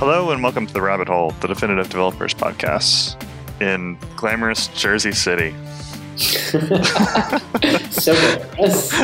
Hello 0.00 0.30
and 0.30 0.42
welcome 0.42 0.66
to 0.66 0.72
the 0.72 0.80
Rabbit 0.80 1.08
Hole, 1.08 1.32
the 1.42 1.48
definitive 1.48 1.90
developers 1.90 2.32
podcast 2.32 3.22
in 3.60 3.98
glamorous 4.16 4.68
Jersey 4.68 5.12
City. 5.12 5.54
so 6.16 8.14
glamorous. 8.56 8.98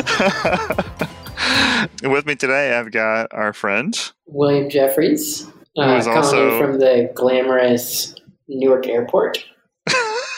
With 2.03 2.25
me 2.25 2.33
today, 2.35 2.75
I've 2.75 2.89
got 2.91 3.31
our 3.31 3.53
friend. 3.53 3.95
William 4.25 4.71
Jeffries, 4.71 5.45
uh, 5.77 6.01
calling 6.01 6.07
also- 6.17 6.59
from 6.59 6.79
the 6.79 7.11
glamorous 7.13 8.15
Newark 8.47 8.87
Airport, 8.87 9.45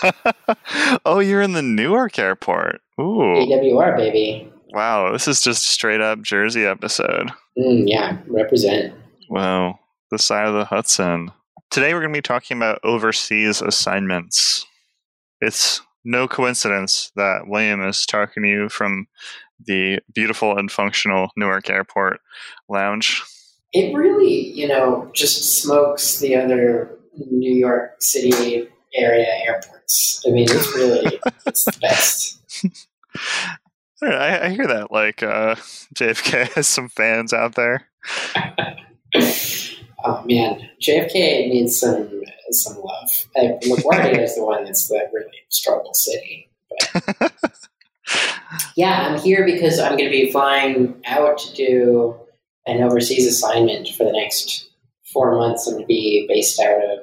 oh, 1.05 1.20
you're 1.20 1.41
in 1.41 1.54
the 1.54 1.62
Newark 1.62 2.20
airport. 2.20 2.82
Ooh. 3.00 3.36
EWR 3.36 3.96
baby. 3.96 4.52
Wow, 4.73 5.14
this 5.14 5.26
is 5.28 5.39
just 5.39 5.64
straight 5.64 6.02
up 6.02 6.21
Jersey 6.21 6.66
episode. 6.66 7.32
Mm, 7.57 7.84
yeah, 7.88 8.18
represent. 8.28 8.94
Wow, 9.30 9.80
the 10.12 10.20
side 10.20 10.48
of 10.48 10.54
the 10.54 10.66
Hudson. 10.66 11.32
Today 11.70 11.93
we're 11.93 12.02
going 12.02 12.14
to 12.14 12.18
be 12.18 12.21
talking 12.21 12.57
about 12.57 12.79
overseas 12.83 13.61
assignments. 13.61 14.66
It's 15.42 15.82
no 16.04 16.28
coincidence 16.28 17.11
that 17.16 17.47
William 17.47 17.82
is 17.88 18.06
talking 18.06 18.43
to 18.43 18.50
you 18.50 18.69
from 18.69 19.07
the 19.66 20.00
beautiful 20.14 20.57
and 20.57 20.71
functional 20.71 21.30
Newark 21.36 21.69
Airport 21.69 22.21
lounge. 22.68 23.24
It 23.74 23.96
really, 23.96 24.52
you 24.52 24.68
know, 24.68 25.11
just 25.14 25.61
smokes 25.61 26.19
the 26.19 26.36
other 26.36 26.97
New 27.30 27.54
York 27.54 28.02
City 28.02 28.68
area 28.96 29.28
airports. 29.46 30.24
I 30.25 30.32
mean, 30.32 30.47
it's 30.50 30.75
really 30.75 31.19
it's 31.46 31.66
the 31.66 31.78
best. 31.82 32.39
I, 34.02 34.45
I 34.45 34.50
hear 34.50 34.67
that. 34.67 34.91
Like 34.91 35.22
uh, 35.23 35.55
JFK 35.94 36.53
has 36.53 36.67
some 36.67 36.89
fans 36.89 37.33
out 37.33 37.55
there. 37.55 37.88
Oh 40.06 40.23
man, 40.26 40.70
JFK 40.81 41.50
needs 41.50 41.80
some 41.80 42.09
some 42.52 42.78
love. 42.81 43.09
Uh, 43.36 43.58
LaGuardia 43.64 44.23
is 44.23 44.36
the 44.36 44.44
one 44.44 44.64
that's 44.64 44.88
the 44.88 45.08
really 45.14 45.30
struggle 45.50 45.94
city. 45.94 46.50
But 47.19 47.33
yeah, 48.75 49.08
I'm 49.08 49.19
here 49.19 49.45
because 49.45 49.80
I'm 49.80 49.97
going 49.97 50.06
to 50.06 50.11
be 50.11 50.31
flying 50.31 51.02
out 51.06 51.38
to 51.39 51.53
do 51.56 52.16
an 52.66 52.81
overseas 52.81 53.28
assignment 53.28 53.89
for 53.89 54.03
the 54.06 54.11
next 54.11 54.69
four 55.11 55.36
months. 55.36 55.67
I'm 55.67 55.73
going 55.73 55.83
to 55.83 55.88
be 55.88 56.25
based 56.28 56.59
out 56.59 56.78
of 56.84 57.00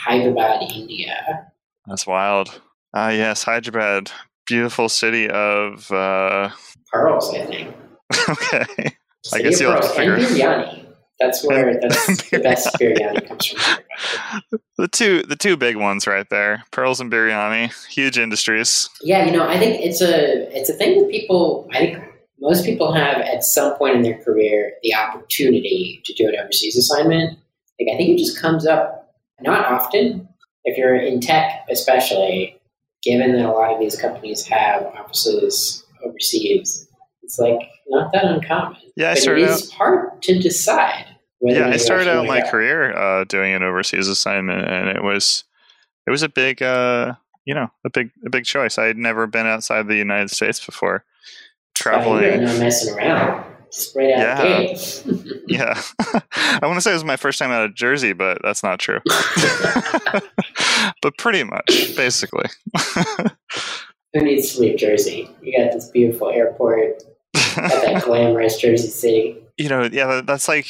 Hyderabad, 0.00 0.62
India. 0.74 1.46
That's 1.86 2.06
wild. 2.06 2.60
Ah, 2.94 3.10
yes, 3.10 3.42
Hyderabad, 3.42 4.10
beautiful 4.46 4.88
city 4.88 5.28
of. 5.30 5.90
Uh, 5.90 6.50
Pearls, 6.92 7.34
I 7.34 7.44
think. 7.46 7.74
okay, 8.28 8.64
I 9.32 9.42
guess 9.42 9.60
you'll 9.60 9.72
have 9.72 9.82
to 9.82 9.88
figure- 9.88 10.14
and 10.14 10.24
biryani. 10.24 10.83
That's 11.20 11.44
where 11.44 11.78
that's 11.80 12.06
the 12.30 12.40
best 12.40 12.74
biryani 12.74 13.26
comes 13.28 13.46
from. 13.46 13.84
The 14.78 14.88
two 14.88 15.22
the 15.22 15.36
two 15.36 15.56
big 15.56 15.76
ones 15.76 16.06
right 16.06 16.28
there, 16.28 16.64
pearls 16.72 17.00
and 17.00 17.10
biryani, 17.10 17.72
huge 17.88 18.18
industries. 18.18 18.90
Yeah, 19.00 19.24
you 19.24 19.32
know, 19.32 19.46
I 19.46 19.58
think 19.58 19.80
it's 19.84 20.02
a 20.02 20.56
it's 20.56 20.68
a 20.68 20.74
thing 20.74 21.00
that 21.00 21.10
people 21.10 21.68
I 21.72 21.78
think 21.78 22.04
most 22.40 22.64
people 22.64 22.92
have 22.92 23.18
at 23.18 23.44
some 23.44 23.76
point 23.76 23.94
in 23.96 24.02
their 24.02 24.18
career 24.18 24.72
the 24.82 24.94
opportunity 24.94 26.02
to 26.04 26.12
do 26.14 26.28
an 26.28 26.34
overseas 26.36 26.76
assignment. 26.76 27.38
Like 27.80 27.94
I 27.94 27.96
think 27.96 28.10
it 28.10 28.18
just 28.18 28.40
comes 28.40 28.66
up 28.66 29.14
not 29.40 29.66
often. 29.66 30.28
If 30.64 30.76
you're 30.78 30.96
in 30.96 31.20
tech 31.20 31.64
especially, 31.70 32.58
given 33.02 33.32
that 33.32 33.44
a 33.44 33.52
lot 33.52 33.72
of 33.72 33.78
these 33.78 33.96
companies 33.96 34.44
have 34.46 34.82
offices 34.98 35.84
overseas, 36.04 36.88
it's 37.24 37.38
like 37.38 37.58
not 37.88 38.12
that 38.12 38.24
uncommon. 38.24 38.76
Yeah, 38.96 39.10
I 39.10 39.14
started 39.14 39.48
out. 39.48 39.62
hard 39.76 40.22
to 40.22 40.38
decide 40.38 41.06
Yeah, 41.40 41.68
I 41.68 41.76
started 41.76 42.08
out 42.08 42.26
my 42.26 42.40
go. 42.40 42.50
career 42.50 42.96
uh, 42.96 43.24
doing 43.24 43.52
an 43.54 43.62
overseas 43.62 44.08
assignment, 44.08 44.66
and 44.68 44.88
it 44.88 45.02
was 45.02 45.44
it 46.06 46.10
was 46.10 46.22
a 46.22 46.28
big 46.28 46.62
uh, 46.62 47.14
you 47.44 47.54
know 47.54 47.68
a 47.84 47.90
big 47.90 48.10
a 48.24 48.30
big 48.30 48.44
choice. 48.44 48.78
I 48.78 48.84
had 48.84 48.98
never 48.98 49.26
been 49.26 49.46
outside 49.46 49.88
the 49.88 49.96
United 49.96 50.30
States 50.30 50.64
before. 50.64 51.04
Traveling, 51.74 52.44
messing 52.44 52.94
around. 52.94 53.44
Right 53.96 54.12
out 54.12 54.20
Yeah. 54.46 54.76
yeah. 55.48 55.82
I 56.32 56.60
want 56.62 56.76
to 56.76 56.80
say 56.80 56.92
it 56.92 56.94
was 56.94 57.02
my 57.02 57.16
first 57.16 57.40
time 57.40 57.50
out 57.50 57.64
of 57.64 57.74
Jersey, 57.74 58.12
but 58.12 58.38
that's 58.44 58.62
not 58.62 58.78
true. 58.78 59.00
but 61.02 61.18
pretty 61.18 61.42
much, 61.42 61.96
basically. 61.96 62.48
Who 64.12 64.22
needs 64.22 64.54
to 64.54 64.60
leave 64.60 64.78
Jersey? 64.78 65.28
You 65.42 65.58
got 65.58 65.72
this 65.72 65.88
beautiful 65.88 66.30
airport, 66.30 67.02
that 67.54 68.02
glamorous 68.04 68.58
Jersey 68.58 68.88
City. 68.88 69.36
you 69.56 69.68
know, 69.68 69.88
yeah, 69.90 70.20
that's 70.24 70.48
like 70.48 70.66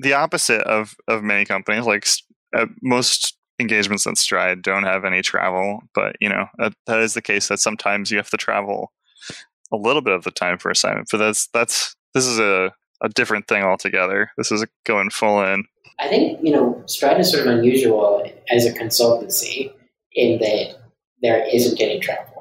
the 0.00 0.14
opposite 0.14 0.62
of 0.62 0.94
of 1.08 1.22
many 1.22 1.44
companies. 1.44 1.86
Like 1.86 2.06
uh, 2.54 2.66
most 2.82 3.36
engagements 3.58 4.06
at 4.06 4.18
Stride 4.18 4.62
don't 4.62 4.84
have 4.84 5.04
any 5.04 5.22
travel, 5.22 5.80
but 5.94 6.16
you 6.20 6.28
know 6.28 6.46
that, 6.58 6.74
that 6.86 7.00
is 7.00 7.14
the 7.14 7.22
case. 7.22 7.48
That 7.48 7.58
sometimes 7.58 8.10
you 8.10 8.16
have 8.16 8.30
to 8.30 8.36
travel 8.36 8.92
a 9.72 9.76
little 9.76 10.02
bit 10.02 10.14
of 10.14 10.24
the 10.24 10.30
time 10.30 10.58
for 10.58 10.70
assignment. 10.70 11.08
But 11.10 11.18
that's 11.18 11.48
that's 11.48 11.94
this 12.14 12.26
is 12.26 12.38
a 12.38 12.72
a 13.02 13.08
different 13.10 13.46
thing 13.46 13.62
altogether. 13.62 14.30
This 14.36 14.50
is 14.50 14.64
going 14.84 15.10
full 15.10 15.42
in. 15.44 15.64
I 15.98 16.08
think, 16.08 16.40
you 16.42 16.52
know, 16.52 16.82
Stride 16.86 17.20
is 17.20 17.30
sort 17.30 17.46
of 17.46 17.52
unusual 17.52 18.22
as 18.50 18.66
a 18.66 18.72
consultancy 18.72 19.72
in 20.12 20.38
that 20.40 20.76
there 21.22 21.46
isn't 21.52 21.80
any 21.80 22.00
travel. 22.00 22.35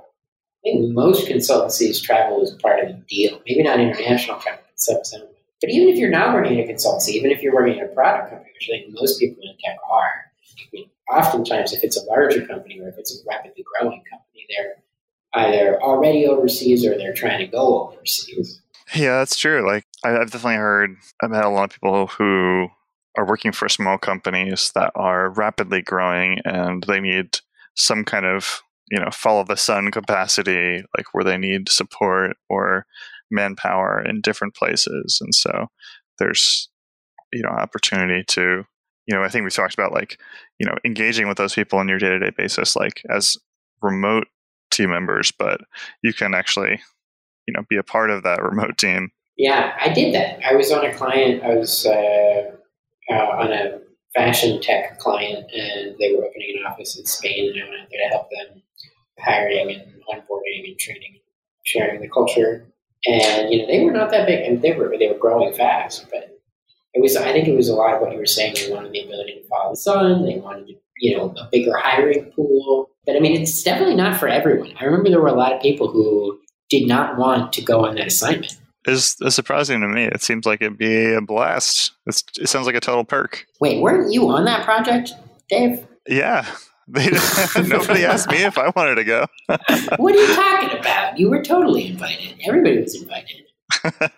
I 0.65 0.71
think 0.71 0.93
most 0.93 1.27
consultancies 1.27 2.01
travel 2.01 2.41
is 2.41 2.51
part 2.51 2.79
of 2.79 2.87
the 2.87 3.01
deal. 3.07 3.39
Maybe 3.45 3.61
not 3.61 3.79
international 3.79 4.39
travel, 4.39 4.63
but 4.65 5.05
some. 5.05 5.27
But 5.61 5.69
even 5.69 5.89
if 5.89 5.97
you're 5.97 6.09
not 6.09 6.33
working 6.33 6.59
in 6.59 6.69
a 6.69 6.73
consultancy, 6.73 7.09
even 7.09 7.31
if 7.31 7.41
you're 7.41 7.53
working 7.53 7.77
in 7.77 7.85
a 7.85 7.87
product 7.87 8.31
company, 8.31 8.51
which 8.53 8.69
I 8.69 8.83
think 8.83 8.93
most 8.99 9.19
people 9.19 9.41
in 9.41 9.55
tech 9.63 9.77
are, 9.89 10.31
I 10.59 10.67
mean, 10.73 10.89
oftentimes 11.11 11.71
if 11.71 11.83
it's 11.83 11.97
a 11.97 12.03
larger 12.05 12.45
company 12.45 12.79
or 12.79 12.89
if 12.89 12.97
it's 12.97 13.15
a 13.15 13.29
rapidly 13.29 13.63
growing 13.73 14.01
company, 14.11 14.45
they're 14.49 15.45
either 15.45 15.81
already 15.81 16.25
overseas 16.25 16.85
or 16.85 16.97
they're 16.97 17.13
trying 17.13 17.39
to 17.39 17.47
go 17.47 17.89
overseas. 17.89 18.61
Yeah, 18.93 19.19
that's 19.19 19.35
true. 19.35 19.65
Like 19.65 19.85
I've 20.03 20.31
definitely 20.31 20.57
heard. 20.57 20.95
I've 21.21 21.31
met 21.31 21.45
a 21.45 21.49
lot 21.49 21.65
of 21.65 21.71
people 21.71 22.07
who 22.07 22.67
are 23.17 23.25
working 23.25 23.51
for 23.51 23.69
small 23.69 23.97
companies 23.97 24.71
that 24.75 24.91
are 24.95 25.29
rapidly 25.29 25.81
growing, 25.81 26.39
and 26.45 26.83
they 26.83 26.99
need 26.99 27.39
some 27.75 28.03
kind 28.03 28.25
of 28.25 28.61
you 28.89 28.99
know 28.99 29.09
follow 29.11 29.43
the 29.43 29.57
sun 29.57 29.91
capacity, 29.91 30.83
like 30.97 31.13
where 31.13 31.23
they 31.23 31.37
need 31.37 31.69
support 31.69 32.37
or 32.49 32.85
manpower 33.31 34.03
in 34.03 34.21
different 34.21 34.55
places, 34.55 35.19
and 35.21 35.33
so 35.33 35.67
there's 36.19 36.69
you 37.33 37.41
know 37.41 37.49
opportunity 37.49 38.23
to 38.27 38.63
you 39.07 39.15
know 39.15 39.23
I 39.23 39.29
think 39.29 39.43
we 39.43 39.49
talked 39.49 39.73
about 39.73 39.93
like 39.93 40.19
you 40.59 40.65
know 40.65 40.75
engaging 40.85 41.27
with 41.27 41.37
those 41.37 41.53
people 41.53 41.79
on 41.79 41.87
your 41.87 41.99
day 41.99 42.09
to 42.09 42.19
day 42.19 42.31
basis, 42.35 42.75
like 42.75 43.01
as 43.09 43.37
remote 43.81 44.27
team 44.71 44.89
members, 44.89 45.31
but 45.31 45.61
you 46.03 46.13
can 46.13 46.33
actually 46.33 46.79
you 47.47 47.53
know 47.53 47.63
be 47.69 47.77
a 47.77 47.83
part 47.83 48.09
of 48.09 48.23
that 48.23 48.43
remote 48.43 48.77
team 48.77 49.11
Yeah, 49.37 49.75
I 49.79 49.89
did 49.89 50.13
that. 50.15 50.39
I 50.45 50.55
was 50.55 50.71
on 50.71 50.85
a 50.85 50.93
client. 50.93 51.43
I 51.43 51.55
was 51.55 51.85
uh, 51.85 52.51
uh, 53.11 53.13
on 53.13 53.51
a 53.51 53.79
fashion 54.13 54.61
tech 54.61 54.97
client, 54.99 55.51
and 55.51 55.95
they 55.99 56.13
were 56.13 56.25
opening 56.25 56.55
an 56.57 56.71
office 56.71 56.97
in 56.97 57.05
Spain, 57.05 57.51
and 57.53 57.63
I 57.63 57.69
went 57.69 57.81
out 57.81 57.87
there 57.91 58.09
to 58.09 58.15
help 58.15 58.29
them 58.29 58.61
hiring 59.19 59.71
and 59.71 59.81
onboarding 60.09 60.67
and 60.67 60.79
training, 60.79 61.19
sharing 61.63 62.01
the 62.01 62.09
culture. 62.09 62.65
And 63.05 63.51
you 63.51 63.59
know, 63.59 63.67
they 63.67 63.83
were 63.83 63.91
not 63.91 64.11
that 64.11 64.27
big, 64.27 64.39
I 64.39 64.43
and 64.47 64.61
they 64.61 64.73
were 64.73 64.95
they 64.97 65.07
were 65.07 65.19
growing 65.19 65.53
fast, 65.53 66.07
but 66.11 66.39
it 66.93 67.01
was. 67.01 67.15
I 67.15 67.31
think 67.31 67.47
it 67.47 67.55
was 67.55 67.69
a 67.69 67.75
lot 67.75 67.95
of 67.95 68.01
what 68.01 68.11
you 68.11 68.17
were 68.17 68.25
saying. 68.25 68.55
They 68.55 68.71
wanted 68.71 68.93
the 68.93 69.01
ability 69.01 69.41
to 69.41 69.47
follow 69.47 69.71
the 69.71 69.77
sun. 69.77 70.25
They 70.25 70.37
wanted, 70.37 70.75
you 70.99 71.17
know, 71.17 71.33
a 71.37 71.47
bigger 71.51 71.77
hiring 71.77 72.31
pool. 72.31 72.89
But 73.05 73.15
I 73.15 73.19
mean, 73.19 73.39
it's 73.39 73.61
definitely 73.61 73.95
not 73.95 74.19
for 74.19 74.27
everyone. 74.27 74.73
I 74.79 74.85
remember 74.85 75.09
there 75.09 75.21
were 75.21 75.27
a 75.27 75.33
lot 75.33 75.53
of 75.53 75.61
people 75.61 75.91
who 75.91 76.39
did 76.69 76.87
not 76.87 77.17
want 77.17 77.53
to 77.53 77.61
go 77.61 77.85
on 77.85 77.95
that 77.95 78.07
assignment. 78.07 78.57
is 78.87 79.17
surprising 79.29 79.81
to 79.81 79.87
me. 79.87 80.05
It 80.05 80.23
seems 80.23 80.45
like 80.45 80.61
it'd 80.61 80.77
be 80.77 81.13
a 81.13 81.21
blast. 81.21 81.91
It's, 82.07 82.23
it 82.39 82.47
sounds 82.49 82.65
like 82.65 82.75
a 82.75 82.79
total 82.79 83.03
perk. 83.03 83.45
Wait, 83.59 83.81
weren't 83.81 84.11
you 84.11 84.29
on 84.29 84.45
that 84.45 84.65
project, 84.65 85.11
Dave? 85.49 85.85
Yeah. 86.07 86.45
They, 86.87 87.09
nobody 87.67 88.05
asked 88.05 88.29
me 88.29 88.43
if 88.43 88.57
I 88.57 88.71
wanted 88.75 88.95
to 88.95 89.03
go. 89.03 89.25
What 89.97 90.13
are 90.13 90.17
you 90.17 90.35
talking 90.35 90.79
about? 90.79 91.17
You 91.17 91.29
were 91.29 91.41
totally 91.43 91.87
invited. 91.87 92.35
Everybody 92.45 92.79
was 92.81 93.01
invited. 93.01 93.43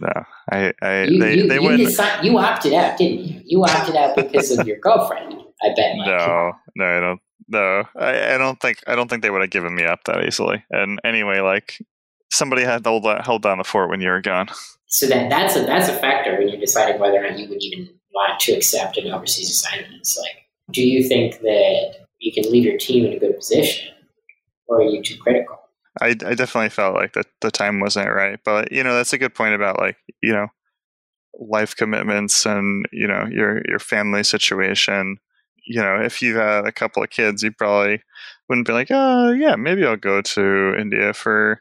no, 0.00 0.12
I, 0.50 0.72
I 0.82 1.04
You, 1.04 1.18
they, 1.18 1.36
you, 1.36 1.48
they 1.48 1.54
you, 1.54 1.62
went. 1.62 1.80
deci- 1.80 2.22
you 2.22 2.38
opted 2.38 2.74
out, 2.74 2.98
didn't 2.98 3.24
you? 3.24 3.40
You 3.44 3.64
opted 3.64 3.96
out 3.96 4.14
because 4.16 4.50
of 4.50 4.66
your 4.66 4.78
girlfriend. 4.78 5.34
I 5.62 5.68
bet. 5.74 5.96
Mike. 5.96 6.06
No, 6.06 6.52
no, 6.76 6.84
I 6.84 7.00
don't. 7.00 7.20
No, 7.48 7.84
I, 7.96 8.34
I 8.34 8.38
don't 8.38 8.60
think. 8.60 8.82
I 8.86 8.94
don't 8.94 9.08
think 9.08 9.22
they 9.22 9.30
would 9.30 9.40
have 9.40 9.50
given 9.50 9.74
me 9.74 9.84
up 9.84 10.00
that 10.04 10.24
easily. 10.24 10.64
And 10.70 11.00
anyway, 11.04 11.40
like 11.40 11.78
somebody 12.30 12.62
had 12.62 12.84
to 12.84 12.90
hold, 12.90 13.06
held 13.24 13.42
down 13.42 13.58
the 13.58 13.64
fort 13.64 13.88
when 13.88 14.00
you 14.00 14.08
were 14.08 14.20
gone. 14.20 14.48
So 14.86 15.06
that 15.06 15.30
that's 15.30 15.56
a 15.56 15.62
that's 15.62 15.88
a 15.88 15.94
factor 15.96 16.36
when 16.36 16.48
you're 16.48 16.60
deciding 16.60 17.00
whether 17.00 17.24
or 17.24 17.30
not 17.30 17.38
you 17.38 17.48
would 17.48 17.62
even 17.62 17.88
want 18.12 18.40
to 18.40 18.52
accept 18.52 18.98
an 18.98 19.10
overseas 19.10 19.50
assignment. 19.50 19.94
It's 19.94 20.18
like, 20.18 20.45
do 20.70 20.82
you 20.82 21.06
think 21.06 21.40
that 21.40 22.06
you 22.18 22.32
can 22.32 22.50
leave 22.50 22.64
your 22.64 22.78
team 22.78 23.06
in 23.06 23.12
a 23.12 23.18
good 23.18 23.36
position, 23.36 23.92
or 24.68 24.78
are 24.78 24.84
you 24.84 25.02
too 25.02 25.16
critical? 25.18 25.58
I, 26.00 26.08
I 26.08 26.34
definitely 26.34 26.68
felt 26.68 26.94
like 26.94 27.14
the, 27.14 27.24
the 27.40 27.50
time 27.50 27.80
wasn't 27.80 28.12
right. 28.12 28.38
But, 28.44 28.70
you 28.70 28.84
know, 28.84 28.94
that's 28.94 29.14
a 29.14 29.18
good 29.18 29.34
point 29.34 29.54
about 29.54 29.78
like, 29.78 29.96
you 30.22 30.32
know, 30.32 30.48
life 31.38 31.74
commitments 31.76 32.46
and 32.46 32.86
you 32.92 33.06
know 33.06 33.26
your 33.30 33.60
your 33.68 33.78
family 33.78 34.22
situation 34.22 35.18
you 35.66 35.82
know 35.82 36.00
if 36.00 36.22
you 36.22 36.34
had 36.34 36.64
a 36.64 36.72
couple 36.72 37.02
of 37.02 37.10
kids 37.10 37.42
you 37.42 37.52
probably 37.52 38.00
wouldn't 38.48 38.66
be 38.66 38.72
like 38.72 38.88
oh 38.90 39.32
yeah 39.32 39.54
maybe 39.54 39.84
i'll 39.84 39.98
go 39.98 40.22
to 40.22 40.74
india 40.78 41.12
for 41.12 41.60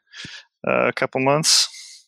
uh, 0.66 0.88
a 0.88 0.94
couple 0.94 1.20
months 1.20 1.68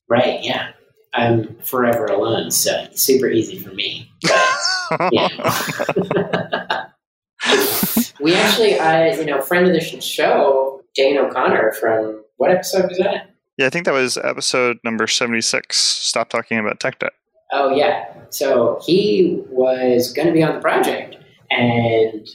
Right, 0.10 0.42
yeah. 0.42 0.72
I'm 1.14 1.56
forever 1.60 2.06
alone, 2.06 2.52
so 2.52 2.72
it's 2.84 3.02
super 3.02 3.28
easy 3.30 3.60
for 3.60 3.74
me. 3.74 4.10
But. 4.22 4.34
we 8.20 8.36
actually, 8.36 8.80
uh, 8.80 9.16
you 9.16 9.26
know, 9.26 9.42
friend 9.42 9.68
of 9.68 9.74
the 9.74 10.02
show, 10.02 10.82
Dane 10.96 11.18
O'Connor 11.18 11.74
from, 11.74 12.24
what 12.38 12.52
episode 12.52 12.90
was 12.90 12.98
that? 13.00 13.32
yeah 13.58 13.66
i 13.66 13.72
think 13.72 13.86
that 13.86 13.92
was 13.92 14.18
episode 14.18 14.78
number 14.84 15.08
76 15.08 15.76
stop 15.76 16.30
talking 16.30 16.60
about 16.60 16.80
tech 16.80 17.00
debt 17.00 17.14
Oh, 17.54 17.74
yeah. 17.74 18.06
So 18.30 18.80
he 18.86 19.42
was 19.50 20.12
going 20.14 20.28
to 20.28 20.34
be 20.34 20.44
on 20.44 20.56
the 20.56 20.62
project 20.62 21.16
and 21.50 22.28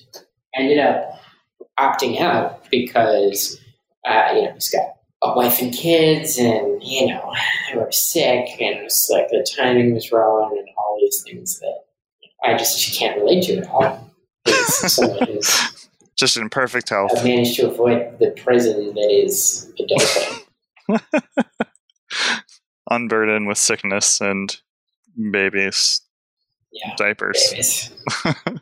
ended 0.54 0.78
up 0.78 1.20
opting 1.78 2.20
out 2.20 2.64
because, 2.70 3.58
uh, 4.06 4.32
you 4.34 4.42
know, 4.42 4.52
he's 4.54 4.70
got 4.70 4.94
a 5.22 5.34
wife 5.36 5.60
and 5.60 5.72
kids 5.72 6.38
and, 6.38 6.82
you 6.82 7.08
know, 7.08 7.32
they 7.70 7.78
were 7.78 7.92
sick 7.92 8.48
and 8.60 8.78
it 8.78 8.82
was 8.82 9.08
like 9.12 9.28
the 9.28 9.46
timing 9.56 9.94
was 9.94 10.10
wrong 10.10 10.56
and 10.58 10.68
all 10.78 10.96
these 11.00 11.22
things 11.22 11.60
that 11.60 11.81
I 12.44 12.56
just 12.56 12.98
can't 12.98 13.18
relate 13.20 13.44
to 13.44 13.52
it 13.54 13.58
at 13.64 13.68
all. 13.70 14.10
As 14.46 14.92
someone 14.94 15.26
who's 15.26 15.88
just 16.16 16.36
in 16.36 16.48
perfect 16.50 16.88
health 16.90 17.10
I've 17.16 17.24
managed 17.24 17.56
to 17.56 17.70
avoid 17.70 18.18
the 18.18 18.30
prison 18.32 18.94
that 18.94 19.10
is 19.10 19.72
adulthood. 19.78 21.02
unburdened 22.90 23.46
with 23.48 23.58
sickness 23.58 24.20
and 24.20 24.56
babies 25.30 26.00
Yeah. 26.72 26.94
diapers 26.96 27.42
Babies. 27.50 27.90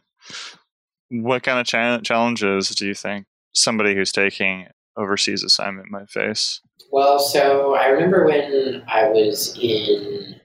what 1.11 1.43
kind 1.43 1.59
of 1.59 1.67
cha- 1.67 2.00
challenges 2.00 2.69
do 2.71 2.87
you 2.87 2.94
think 2.94 3.26
somebody 3.53 3.94
who's 3.94 4.12
taking 4.12 4.67
overseas 4.97 5.43
assignment 5.43 5.91
might 5.91 6.09
face 6.11 6.61
Well, 6.93 7.19
so 7.19 7.75
I 7.75 7.87
remember 7.87 8.25
when 8.26 8.83
I 8.87 9.09
was 9.09 9.56
in 9.61 10.37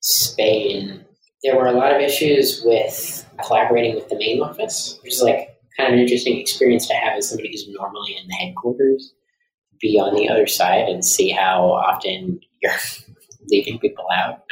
Spain, 0.00 1.04
there 1.44 1.56
were 1.56 1.66
a 1.66 1.72
lot 1.72 1.94
of 1.94 2.00
issues 2.00 2.62
with 2.64 3.24
collaborating 3.44 3.94
with 3.94 4.08
the 4.08 4.16
main 4.16 4.40
office, 4.42 4.98
which 5.02 5.14
is 5.14 5.22
like 5.22 5.56
kind 5.76 5.88
of 5.88 5.94
an 5.94 6.00
interesting 6.00 6.38
experience 6.38 6.86
to 6.88 6.94
have 6.94 7.16
as 7.16 7.28
somebody 7.28 7.50
who's 7.50 7.68
normally 7.68 8.16
in 8.20 8.26
the 8.28 8.34
headquarters, 8.34 9.14
be 9.80 9.98
on 10.00 10.14
the 10.14 10.28
other 10.28 10.46
side 10.46 10.88
and 10.88 11.04
see 11.04 11.30
how 11.30 11.70
often 11.70 12.40
you're 12.62 12.72
leaving 13.48 13.78
people 13.78 14.06
out 14.14 14.42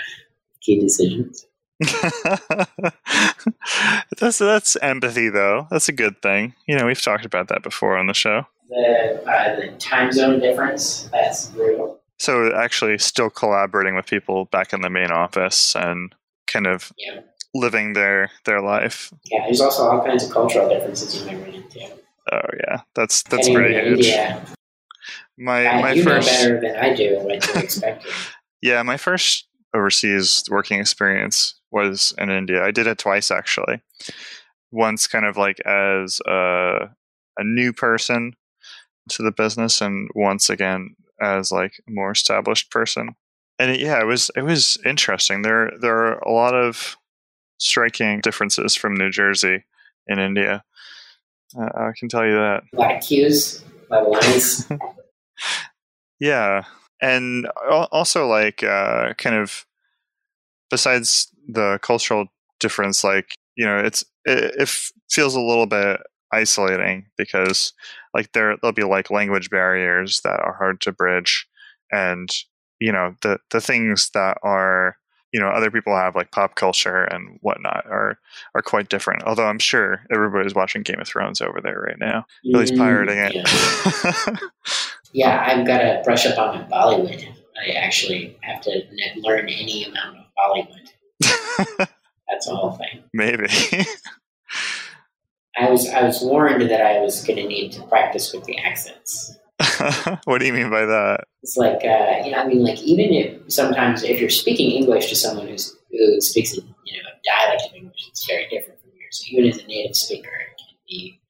key 0.60 0.78
decisions. 0.80 1.46
that's 4.18 4.38
that's 4.38 4.76
empathy 4.76 5.28
though 5.28 5.66
that's 5.70 5.90
a 5.90 5.92
good 5.92 6.20
thing 6.22 6.54
you 6.66 6.74
know 6.74 6.86
we've 6.86 7.02
talked 7.02 7.26
about 7.26 7.48
that 7.48 7.62
before 7.62 7.98
on 7.98 8.06
the 8.06 8.14
show 8.14 8.46
The, 8.70 9.22
uh, 9.26 9.56
the 9.56 9.68
time 9.78 10.10
zone 10.10 10.40
difference, 10.40 11.08
that's 11.12 11.50
real. 11.54 11.98
so 12.18 12.50
actually 12.54 12.96
still 12.96 13.28
collaborating 13.28 13.94
with 13.94 14.06
people 14.06 14.46
back 14.46 14.72
in 14.72 14.80
the 14.80 14.88
main 14.88 15.10
office 15.10 15.76
and 15.76 16.14
kind 16.46 16.66
of 16.66 16.92
Yeah. 16.98 17.20
living 17.54 17.92
their 17.94 18.30
their 18.44 18.60
life 18.60 19.12
Yeah, 19.24 19.44
there's 19.46 19.60
also 19.60 19.82
all 19.84 20.04
kinds 20.04 20.24
of 20.24 20.30
cultural 20.30 20.68
differences 20.68 21.24
you 21.26 21.38
run 21.38 21.52
into. 21.54 21.80
oh 22.32 22.48
yeah 22.66 22.80
that's 22.94 23.22
that's 23.24 23.48
pretty 23.48 23.74
huge 23.74 24.06
India, 24.06 24.42
my 25.38 25.66
I- 25.68 25.80
my 25.82 25.92
you 25.92 26.02
first 26.02 26.26
know 26.28 26.60
better 26.60 26.60
than 26.60 26.76
I 26.76 26.94
do 26.94 27.18
what 27.20 27.42
to 27.42 27.62
expect. 27.64 28.06
Yeah, 28.62 28.82
my 28.82 28.96
first 28.96 29.46
overseas 29.74 30.42
working 30.50 30.80
experience 30.80 31.54
was 31.70 32.14
in 32.18 32.30
India. 32.30 32.64
I 32.64 32.70
did 32.72 32.86
it 32.86 32.98
twice 32.98 33.30
actually. 33.30 33.82
Once 34.72 35.06
kind 35.06 35.24
of 35.26 35.36
like 35.36 35.60
as 35.60 36.20
a, 36.26 36.88
a 37.38 37.44
new 37.44 37.72
person 37.72 38.32
to 39.10 39.22
the 39.22 39.30
business 39.30 39.80
and 39.80 40.08
once 40.14 40.50
again 40.50 40.96
as 41.20 41.52
like 41.52 41.74
a 41.86 41.92
more 41.92 42.10
established 42.10 42.70
person. 42.70 43.14
And 43.58 43.70
it, 43.70 43.80
yeah, 43.80 44.00
it 44.00 44.06
was 44.06 44.30
it 44.36 44.42
was 44.42 44.78
interesting. 44.84 45.42
There 45.42 45.70
there 45.80 45.96
are 45.96 46.18
a 46.18 46.30
lot 46.30 46.54
of 46.54 46.96
striking 47.58 48.20
differences 48.20 48.74
from 48.74 48.94
New 48.94 49.10
Jersey 49.10 49.64
in 50.06 50.18
India. 50.18 50.62
Uh, 51.58 51.68
I 51.74 51.92
can 51.98 52.08
tell 52.08 52.26
you 52.26 52.34
that. 52.34 52.62
of 52.74 53.02
cues, 53.02 53.64
lot 53.90 54.10
lines. 54.10 54.68
Yeah, 56.20 56.64
and 57.00 57.46
also 57.68 58.26
like 58.26 58.62
uh, 58.62 59.14
kind 59.14 59.36
of 59.36 59.66
besides 60.70 61.28
the 61.48 61.78
cultural 61.82 62.26
difference, 62.60 63.04
like 63.04 63.34
you 63.56 63.66
know, 63.66 63.78
it's 63.78 64.02
it, 64.24 64.54
it 64.58 64.68
feels 65.10 65.34
a 65.34 65.40
little 65.40 65.66
bit 65.66 66.00
isolating 66.32 67.06
because 67.16 67.72
like 68.14 68.32
there 68.32 68.56
there'll 68.56 68.72
be 68.72 68.82
like 68.82 69.10
language 69.10 69.50
barriers 69.50 70.20
that 70.22 70.40
are 70.40 70.54
hard 70.54 70.80
to 70.82 70.92
bridge, 70.92 71.46
and 71.92 72.30
you 72.80 72.92
know 72.92 73.14
the 73.22 73.38
the 73.50 73.60
things 73.60 74.10
that 74.10 74.38
are 74.42 74.96
you 75.32 75.40
know 75.40 75.48
other 75.48 75.70
people 75.70 75.94
have 75.96 76.14
like 76.14 76.30
pop 76.30 76.54
culture 76.54 77.04
and 77.04 77.38
whatnot 77.42 77.84
are 77.86 78.18
are 78.54 78.62
quite 78.62 78.88
different. 78.88 79.22
Although 79.24 79.46
I'm 79.46 79.58
sure 79.58 80.02
everybody's 80.10 80.54
watching 80.54 80.82
Game 80.82 81.00
of 81.00 81.08
Thrones 81.08 81.40
over 81.40 81.60
there 81.62 81.80
right 81.80 81.98
now, 81.98 82.26
at 82.46 82.58
least 82.58 82.74
Mm, 82.74 82.78
pirating 82.78 83.18
it. 83.18 83.34
Yeah. 83.34 84.36
Yeah, 85.12 85.42
I've 85.46 85.66
got 85.66 85.78
to 85.78 86.02
brush 86.04 86.26
up 86.26 86.36
on 86.38 86.58
my 86.58 86.66
Bollywood. 86.68 87.24
I 87.66 87.70
actually 87.70 88.36
have 88.42 88.60
to 88.62 88.82
learn 89.16 89.48
any 89.48 89.84
amount 89.84 90.18
of 90.18 90.24
Bollywood. 90.36 91.88
That's 92.28 92.46
the 92.46 92.54
whole 92.54 92.72
thing. 92.72 93.02
Maybe. 93.14 93.46
I 95.58 95.70
was 95.70 95.88
I 95.88 96.02
was 96.02 96.20
warned 96.20 96.60
that 96.70 96.82
I 96.82 97.00
was 97.00 97.24
going 97.24 97.38
to 97.38 97.46
need 97.48 97.72
to 97.72 97.82
practice 97.84 98.34
with 98.34 98.44
the 98.44 98.58
accents. 98.58 99.34
what 100.24 100.38
do 100.38 100.46
you 100.46 100.52
mean 100.52 100.70
by 100.70 100.84
that? 100.84 101.24
It's 101.42 101.56
like, 101.56 101.84
uh, 101.84 102.24
you 102.24 102.32
know, 102.32 102.38
I 102.38 102.46
mean, 102.46 102.62
like 102.62 102.80
even 102.82 103.12
if 103.12 103.52
sometimes 103.52 104.02
if 104.02 104.20
you're 104.20 104.28
speaking 104.30 104.70
English 104.72 105.08
to 105.08 105.16
someone 105.16 105.48
who's 105.48 105.76
who 105.90 106.20
speaks 106.20 106.52
a 106.52 106.60
you 106.60 107.02
know 107.02 107.08
a 107.08 107.46
dialect 107.46 107.70
of 107.70 107.74
English, 107.74 108.08
it's 108.08 108.26
very 108.26 108.46
different 108.48 108.80
from 108.80 108.90
yours. 109.00 109.22
So 109.22 109.24
even 109.30 109.50
as 109.50 109.58
a 109.58 109.66
native 109.66 109.96
speaker, 109.96 110.28
it 110.28 110.58
can 110.58 110.76
be 110.88 111.20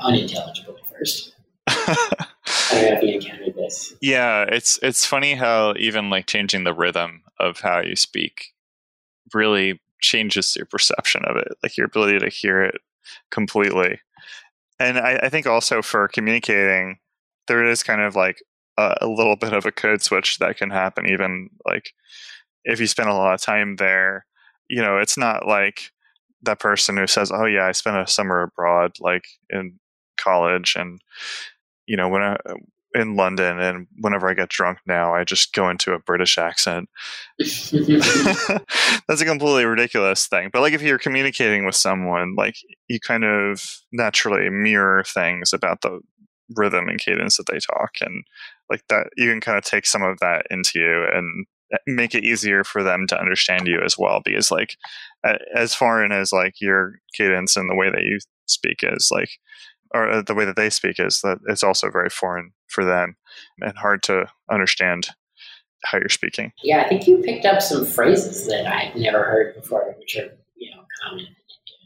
unintelligible 0.00 0.76
at 0.82 0.98
first. 0.98 1.34
I 1.68 2.80
don't 2.80 2.90
know 2.90 2.96
if 2.96 3.02
you 3.02 3.14
encountered 3.14 3.54
this. 3.54 3.94
yeah, 4.00 4.44
it's 4.48 4.78
it's 4.82 5.04
funny 5.04 5.34
how 5.34 5.74
even 5.78 6.10
like 6.10 6.26
changing 6.26 6.64
the 6.64 6.74
rhythm 6.74 7.22
of 7.38 7.60
how 7.60 7.80
you 7.80 7.94
speak 7.94 8.52
really 9.32 9.80
changes 10.00 10.56
your 10.56 10.66
perception 10.66 11.24
of 11.24 11.36
it, 11.36 11.48
like 11.62 11.76
your 11.76 11.86
ability 11.86 12.18
to 12.18 12.28
hear 12.28 12.62
it 12.62 12.80
completely. 13.30 14.00
And 14.78 14.98
I, 14.98 15.20
I 15.22 15.28
think 15.28 15.46
also 15.46 15.82
for 15.82 16.08
communicating, 16.08 16.98
there 17.48 17.64
is 17.64 17.82
kind 17.82 18.00
of 18.00 18.16
like 18.16 18.42
a, 18.78 18.96
a 19.02 19.06
little 19.06 19.36
bit 19.36 19.52
of 19.52 19.66
a 19.66 19.72
code 19.72 20.02
switch 20.02 20.38
that 20.38 20.56
can 20.56 20.70
happen, 20.70 21.08
even 21.08 21.50
like 21.66 21.92
if 22.64 22.80
you 22.80 22.86
spend 22.86 23.08
a 23.08 23.14
lot 23.14 23.34
of 23.34 23.40
time 23.40 23.76
there. 23.76 24.26
You 24.68 24.82
know, 24.82 24.98
it's 24.98 25.16
not 25.16 25.46
like 25.46 25.92
that 26.42 26.58
person 26.58 26.96
who 26.96 27.06
says, 27.06 27.30
"Oh 27.32 27.46
yeah, 27.46 27.66
I 27.66 27.72
spent 27.72 27.96
a 27.96 28.06
summer 28.06 28.42
abroad, 28.42 28.92
like 29.00 29.24
in 29.50 29.78
college," 30.16 30.74
and 30.76 31.00
you 31.86 31.96
know, 31.96 32.08
when 32.08 32.22
I 32.22 32.36
in 32.96 33.14
London, 33.14 33.60
and 33.60 33.86
whenever 33.98 34.28
I 34.28 34.34
get 34.34 34.48
drunk 34.48 34.78
now, 34.86 35.14
I 35.14 35.24
just 35.24 35.52
go 35.52 35.68
into 35.68 35.92
a 35.92 35.98
British 35.98 36.38
accent. 36.38 36.88
That's 37.38 39.20
a 39.20 39.24
completely 39.24 39.66
ridiculous 39.66 40.26
thing. 40.26 40.48
But 40.52 40.62
like, 40.62 40.72
if 40.72 40.80
you're 40.82 40.98
communicating 40.98 41.66
with 41.66 41.74
someone, 41.74 42.34
like 42.36 42.56
you 42.88 42.98
kind 42.98 43.24
of 43.24 43.82
naturally 43.92 44.48
mirror 44.48 45.04
things 45.04 45.52
about 45.52 45.82
the 45.82 46.00
rhythm 46.54 46.88
and 46.88 47.00
cadence 47.00 47.36
that 47.36 47.46
they 47.50 47.58
talk, 47.58 47.92
and 48.00 48.24
like 48.70 48.82
that, 48.88 49.08
you 49.16 49.30
can 49.30 49.40
kind 49.40 49.58
of 49.58 49.64
take 49.64 49.86
some 49.86 50.02
of 50.02 50.18
that 50.20 50.46
into 50.50 50.78
you 50.78 51.06
and 51.12 51.46
make 51.86 52.14
it 52.14 52.24
easier 52.24 52.62
for 52.62 52.82
them 52.82 53.06
to 53.08 53.18
understand 53.18 53.66
you 53.66 53.80
as 53.84 53.96
well. 53.98 54.20
Because 54.24 54.50
like, 54.50 54.76
as 55.54 55.74
foreign 55.74 56.12
as 56.12 56.32
like 56.32 56.54
your 56.60 56.94
cadence 57.16 57.56
and 57.56 57.68
the 57.68 57.74
way 57.74 57.90
that 57.90 58.04
you 58.04 58.18
speak 58.46 58.80
is, 58.82 59.08
like 59.10 59.30
or 59.94 60.10
uh, 60.10 60.22
the 60.22 60.34
way 60.34 60.44
that 60.44 60.56
they 60.56 60.70
speak 60.70 60.98
is 60.98 61.20
that 61.22 61.38
it's 61.48 61.62
also 61.62 61.90
very 61.90 62.10
foreign 62.10 62.52
for 62.68 62.84
them 62.84 63.16
and 63.60 63.76
hard 63.76 64.02
to 64.04 64.26
understand 64.50 65.08
how 65.84 65.98
you're 65.98 66.08
speaking. 66.08 66.52
yeah, 66.62 66.82
I 66.82 66.88
think 66.88 67.06
you 67.06 67.18
picked 67.18 67.44
up 67.44 67.62
some 67.62 67.84
phrases 67.84 68.46
that 68.48 68.66
I've 68.66 68.96
never 68.96 69.22
heard 69.22 69.54
before, 69.54 69.94
which 69.98 70.16
are 70.16 70.36
you 70.56 70.74
know 70.74 70.82
common. 71.02 71.26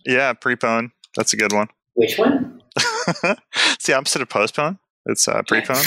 Yeah, 0.06 0.32
prepone. 0.32 0.90
That's 1.16 1.32
a 1.32 1.36
good 1.36 1.52
one. 1.52 1.68
Which 1.94 2.18
one? 2.18 2.59
It's 2.76 3.86
the 3.86 3.94
opposite 3.96 4.22
of 4.22 4.28
postpone. 4.28 4.78
It's 5.06 5.26
uh, 5.28 5.42
prepone. 5.48 5.84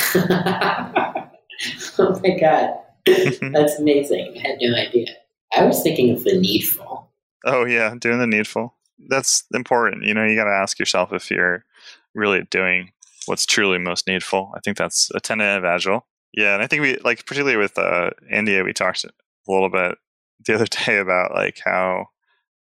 oh 2.00 2.20
my 2.22 2.38
god, 2.40 2.74
that's 3.54 3.80
amazing! 3.80 4.34
I 4.38 4.48
had 4.48 4.58
no 4.62 4.76
idea. 4.76 5.08
I 5.56 5.66
was 5.66 5.84
thinking 5.84 6.12
of 6.12 6.24
the 6.24 6.40
needful. 6.40 7.12
oh 7.46 7.66
yeah, 7.66 7.96
doing 7.98 8.20
the 8.20 8.28
needful. 8.28 8.76
That's 9.10 9.44
important. 9.54 10.04
You 10.04 10.14
know, 10.14 10.26
you 10.26 10.36
got 10.36 10.46
to 10.46 10.52
ask 10.52 10.80
yourself 10.80 11.12
if 11.14 11.30
you're 11.30 11.66
really 12.14 12.44
doing 12.50 12.92
what's 13.26 13.46
truly 13.46 13.78
most 13.78 14.08
needful. 14.08 14.52
I 14.56 14.60
think 14.60 14.78
that's 14.78 15.12
a 15.16 15.20
tenet 15.20 15.58
of 15.58 15.66
agile. 15.66 16.06
Yeah, 16.34 16.56
and 16.56 16.64
I 16.64 16.68
think 16.68 16.82
we 16.82 16.98
like 16.98 17.26
particularly 17.26 17.58
with 17.58 17.78
uh, 17.78 18.12
India, 18.32 18.64
we 18.64 18.74
talked 18.74 19.04
a 19.04 19.12
little 19.48 19.70
bit 19.70 19.98
the 20.46 20.56
other 20.56 20.66
day 20.86 20.98
about 20.98 21.34
like 21.34 21.60
how 21.64 22.08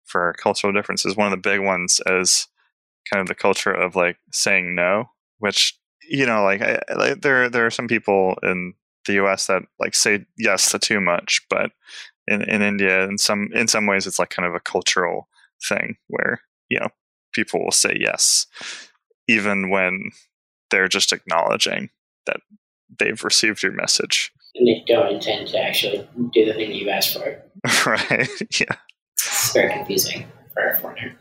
for 0.03 0.33
cultural 0.37 0.73
differences, 0.73 1.15
one 1.15 1.27
of 1.27 1.31
the 1.31 1.49
big 1.49 1.61
ones 1.61 2.01
is 2.05 2.47
kind 3.11 3.21
of 3.21 3.27
the 3.27 3.35
culture 3.35 3.73
of 3.73 3.95
like 3.95 4.17
saying 4.31 4.75
no, 4.75 5.09
which 5.39 5.77
you 6.09 6.25
know, 6.25 6.43
like, 6.43 6.61
I, 6.61 6.79
like 6.95 7.21
there 7.21 7.49
there 7.49 7.65
are 7.65 7.71
some 7.71 7.87
people 7.87 8.37
in 8.43 8.73
the 9.05 9.13
U.S. 9.13 9.47
that 9.47 9.63
like 9.79 9.95
say 9.95 10.25
yes 10.37 10.71
to 10.71 10.79
too 10.79 10.99
much, 10.99 11.41
but 11.49 11.71
in 12.27 12.41
in 12.43 12.61
India, 12.61 13.03
in 13.03 13.17
some 13.17 13.49
in 13.53 13.67
some 13.67 13.87
ways, 13.87 14.07
it's 14.07 14.19
like 14.19 14.29
kind 14.29 14.47
of 14.47 14.55
a 14.55 14.59
cultural 14.59 15.27
thing 15.67 15.97
where 16.07 16.41
you 16.69 16.79
know 16.79 16.89
people 17.33 17.63
will 17.63 17.71
say 17.71 17.97
yes 17.99 18.47
even 19.27 19.69
when 19.69 20.11
they're 20.71 20.87
just 20.87 21.13
acknowledging 21.13 21.89
that 22.25 22.37
they've 22.99 23.23
received 23.23 23.63
your 23.63 23.71
message. 23.71 24.31
And 24.55 24.67
they 24.67 24.83
don't 24.85 25.13
intend 25.13 25.47
to 25.49 25.59
actually 25.59 26.07
do 26.33 26.45
the 26.45 26.53
thing 26.53 26.71
you've 26.71 26.89
asked 26.89 27.13
for. 27.13 27.41
right. 27.89 28.29
Yeah. 28.59 28.75
It's 29.13 29.53
very 29.53 29.73
confusing 29.73 30.25
for 30.53 30.67
a 30.67 30.77
foreigner. 30.79 31.15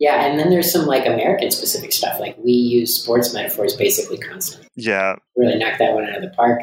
Yeah, 0.00 0.26
and 0.26 0.38
then 0.38 0.50
there's 0.50 0.72
some 0.72 0.86
like 0.86 1.06
American 1.06 1.50
specific 1.50 1.92
stuff. 1.92 2.18
Like 2.18 2.36
we 2.38 2.52
use 2.52 3.00
sports 3.00 3.32
metaphors 3.32 3.76
basically 3.76 4.18
constantly. 4.18 4.68
Yeah. 4.74 5.16
Really 5.36 5.58
knock 5.58 5.78
that 5.78 5.94
one 5.94 6.04
out 6.04 6.16
of 6.16 6.22
the 6.22 6.30
park. 6.30 6.60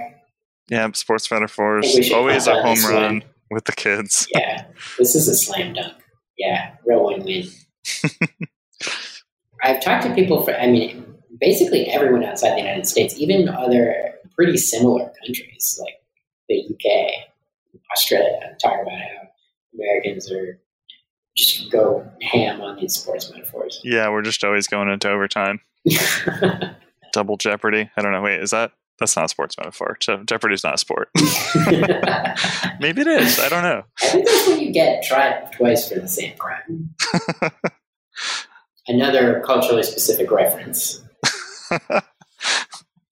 Yeah, 0.69 0.89
sports 0.93 1.29
metaphors. 1.31 2.11
Always 2.11 2.47
a 2.47 2.61
home 2.61 2.83
run 2.85 3.03
one. 3.03 3.23
with 3.49 3.65
the 3.65 3.71
kids. 3.73 4.27
Yeah. 4.35 4.65
This 4.97 5.15
is 5.15 5.27
a 5.27 5.35
slam 5.35 5.73
dunk. 5.73 5.93
Yeah. 6.37 6.75
Real 6.85 7.05
win 7.05 7.23
win. 7.23 7.45
I've 9.63 9.81
talked 9.81 10.05
to 10.05 10.13
people 10.13 10.43
for 10.43 10.55
I 10.55 10.67
mean 10.67 11.15
basically 11.39 11.87
everyone 11.87 12.23
outside 12.23 12.53
the 12.53 12.61
United 12.61 12.87
States, 12.87 13.17
even 13.17 13.47
other 13.49 14.13
pretty 14.35 14.57
similar 14.57 15.11
countries 15.25 15.79
like 15.81 15.95
the 16.49 16.67
UK, 16.69 17.81
Australia, 17.91 18.55
talk 18.61 18.81
about 18.81 18.91
how 18.93 19.27
Americans 19.73 20.31
are 20.31 20.59
just 21.35 21.71
go 21.71 22.09
ham 22.21 22.61
on 22.61 22.77
these 22.77 22.95
sports 22.95 23.31
metaphors. 23.31 23.81
Yeah, 23.85 24.09
we're 24.09 24.21
just 24.21 24.43
always 24.43 24.67
going 24.67 24.89
into 24.89 25.09
overtime. 25.09 25.59
Double 27.13 27.37
Jeopardy. 27.37 27.89
I 27.97 28.01
don't 28.01 28.11
know. 28.11 28.21
Wait, 28.21 28.41
is 28.41 28.51
that 28.51 28.71
that's 28.99 29.15
not 29.15 29.25
a 29.25 29.29
sports 29.29 29.57
metaphor? 29.57 29.97
Je- 29.99 30.23
Jeopardy's 30.25 30.63
not 30.63 30.75
a 30.75 30.77
sport. 30.77 31.09
Maybe 32.79 33.01
it 33.01 33.07
is. 33.07 33.39
I 33.39 33.49
don't 33.49 33.63
know. 33.63 33.83
I 34.01 34.07
think 34.07 34.25
that's 34.27 34.47
when 34.47 34.59
you 34.59 34.71
get 34.71 35.03
tried 35.03 35.51
twice 35.53 35.89
for 35.89 35.99
the 35.99 36.07
same 36.07 36.37
crime. 36.37 36.93
Another 38.87 39.41
culturally 39.45 39.83
specific 39.83 40.31
reference. 40.31 41.01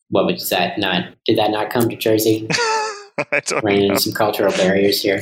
what 0.09 0.25
was 0.25 0.49
that 0.49 0.77
not? 0.77 1.13
Did 1.25 1.38
that 1.38 1.51
not 1.51 1.69
come 1.71 1.89
to 1.89 1.95
Jersey? 1.95 2.47
I 3.31 3.39
don't 3.45 3.67
into 3.69 3.99
some 3.99 4.13
cultural 4.13 4.51
barriers 4.53 5.01
here. 5.01 5.21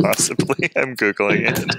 Possibly. 0.00 0.70
I'm 0.76 0.96
Googling 0.96 1.48
it. 1.48 1.76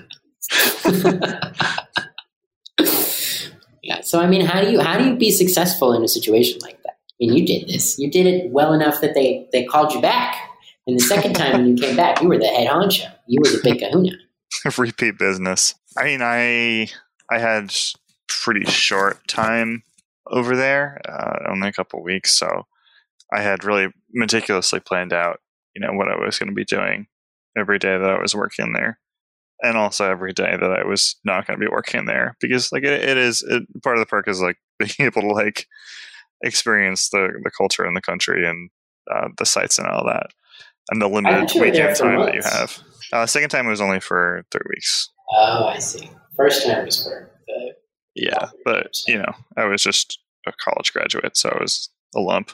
yeah. 3.83 4.01
So 4.01 4.19
I 4.19 4.27
mean, 4.27 4.45
how 4.45 4.61
do 4.61 4.71
you 4.71 4.79
how 4.79 4.97
do 4.97 5.05
you 5.05 5.15
be 5.15 5.31
successful 5.31 5.93
in 5.93 6.03
a 6.03 6.07
situation 6.07 6.59
like 6.61 6.81
that? 6.83 6.93
I 6.93 7.13
mean, 7.19 7.33
you 7.33 7.45
did 7.45 7.67
this. 7.67 7.99
You 7.99 8.09
did 8.09 8.25
it 8.25 8.51
well 8.51 8.73
enough 8.73 9.01
that 9.01 9.13
they 9.13 9.47
they 9.51 9.65
called 9.65 9.93
you 9.93 10.01
back. 10.01 10.35
And 10.87 10.97
the 10.97 11.03
second 11.03 11.33
time 11.33 11.53
when 11.53 11.77
you 11.77 11.83
came 11.83 11.95
back, 11.95 12.21
you 12.21 12.27
were 12.27 12.39
the 12.39 12.47
head 12.47 12.67
honcho. 12.67 13.11
You 13.27 13.39
were 13.43 13.49
the 13.49 13.61
big 13.63 13.79
kahuna. 13.79 14.11
Repeat 14.77 15.19
business. 15.19 15.75
I 15.97 16.05
mean, 16.05 16.21
I 16.21 16.87
I 17.29 17.39
had 17.39 17.73
pretty 18.27 18.65
short 18.65 19.27
time 19.27 19.83
over 20.29 20.55
there, 20.55 21.01
uh, 21.07 21.51
only 21.51 21.67
a 21.67 21.73
couple 21.73 22.01
weeks. 22.01 22.31
So 22.31 22.65
I 23.31 23.41
had 23.41 23.63
really 23.63 23.89
meticulously 24.13 24.79
planned 24.79 25.13
out, 25.13 25.39
you 25.75 25.81
know, 25.81 25.93
what 25.93 26.09
I 26.09 26.15
was 26.15 26.39
going 26.39 26.49
to 26.49 26.55
be 26.55 26.65
doing 26.65 27.07
every 27.57 27.79
day 27.79 27.97
that 27.97 28.09
I 28.09 28.19
was 28.19 28.35
working 28.35 28.73
there, 28.73 28.99
and 29.61 29.77
also 29.77 30.09
every 30.09 30.33
day 30.33 30.57
that 30.59 30.71
I 30.71 30.85
was 30.85 31.15
not 31.23 31.45
going 31.45 31.59
to 31.59 31.65
be 31.65 31.71
working 31.71 32.05
there, 32.05 32.35
because 32.39 32.71
like 32.71 32.83
it, 32.83 33.07
it 33.07 33.17
is 33.17 33.43
it, 33.43 33.63
part 33.83 33.97
of 33.97 34.01
the 34.01 34.05
perk 34.05 34.27
is 34.27 34.41
like 34.41 34.57
being 34.79 34.91
able 34.99 35.21
to 35.21 35.27
like 35.27 35.67
experience 36.43 37.09
the 37.09 37.29
the 37.43 37.51
culture 37.51 37.85
in 37.85 37.93
the 37.93 38.01
country 38.01 38.47
and 38.47 38.69
uh, 39.09 39.29
the 39.37 39.45
sites 39.45 39.77
and 39.77 39.87
all 39.87 40.05
that, 40.05 40.27
and 40.89 41.01
the 41.01 41.07
limited 41.07 41.51
weekend 41.59 41.95
time 41.95 42.15
months. 42.15 42.31
that 42.31 42.35
you 42.35 42.59
have. 42.59 42.79
Uh, 43.13 43.25
second 43.25 43.49
time 43.49 43.67
was 43.67 43.81
only 43.81 43.99
for 43.99 44.43
three 44.51 44.65
weeks. 44.69 45.09
Oh, 45.33 45.65
I 45.65 45.79
see. 45.79 46.09
First 46.35 46.65
time 46.65 46.85
was 46.85 47.03
for 47.03 47.31
the 47.47 47.73
yeah, 48.15 48.49
but 48.65 48.97
you 49.07 49.17
know, 49.17 49.33
I 49.57 49.65
was 49.65 49.83
just 49.83 50.19
a 50.47 50.51
college 50.51 50.93
graduate, 50.93 51.37
so 51.37 51.49
I 51.49 51.61
was 51.61 51.89
a 52.15 52.19
lump. 52.19 52.51